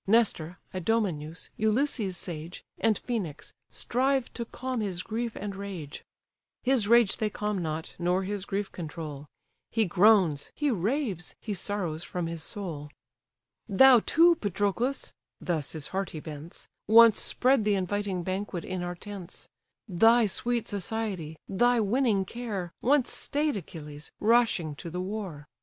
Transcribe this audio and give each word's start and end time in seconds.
Nestor, 0.07 0.57
Idomeneus, 0.73 1.51
Ulysses 1.57 2.17
sage, 2.17 2.63
And 2.79 2.99
Phœnix, 3.05 3.53
strive 3.69 4.33
to 4.33 4.45
calm 4.45 4.81
his 4.81 5.03
grief 5.03 5.35
and 5.35 5.55
rage: 5.55 6.03
His 6.63 6.87
rage 6.87 7.17
they 7.17 7.29
calm 7.29 7.59
not, 7.61 7.95
nor 7.99 8.23
his 8.23 8.45
grief 8.45 8.71
control; 8.71 9.27
He 9.69 9.85
groans, 9.85 10.51
he 10.55 10.71
raves, 10.71 11.35
he 11.39 11.53
sorrows 11.53 12.03
from 12.03 12.25
his 12.25 12.41
soul. 12.41 12.89
"Thou 13.69 13.99
too, 13.99 14.33
Patroclus! 14.37 15.13
(thus 15.39 15.73
his 15.73 15.89
heart 15.89 16.09
he 16.09 16.19
vents) 16.19 16.67
Once 16.87 17.19
spread 17.21 17.63
the 17.63 17.75
inviting 17.75 18.23
banquet 18.23 18.65
in 18.65 18.81
our 18.81 18.95
tents: 18.95 19.47
Thy 19.87 20.25
sweet 20.25 20.67
society, 20.67 21.35
thy 21.47 21.79
winning 21.79 22.25
care, 22.25 22.71
Once 22.81 23.11
stay'd 23.13 23.55
Achilles, 23.55 24.09
rushing 24.19 24.73
to 24.77 24.89
the 24.89 24.99
war. 24.99 25.47